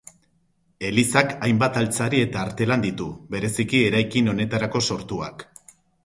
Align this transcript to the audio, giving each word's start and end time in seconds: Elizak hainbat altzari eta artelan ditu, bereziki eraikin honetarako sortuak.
Elizak 0.87 1.33
hainbat 1.47 1.75
altzari 1.81 2.21
eta 2.27 2.39
artelan 2.43 2.85
ditu, 2.85 3.09
bereziki 3.35 3.81
eraikin 3.89 4.31
honetarako 4.33 4.83
sortuak. 4.95 5.45